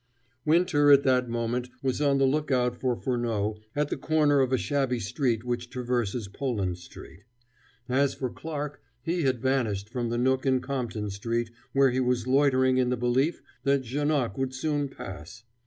[0.45, 4.57] Winter at that moment was on the lookout for Furneaux at the corner of a
[4.57, 7.23] shabby street which traverses Poland Street.
[7.87, 12.25] As for Clarke, he had vanished from the nook in Compton Street where he was
[12.25, 15.43] loitering in the belief that Janoc would soon pass.